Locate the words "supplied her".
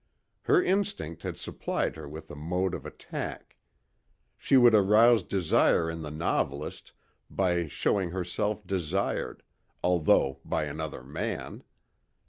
1.37-2.09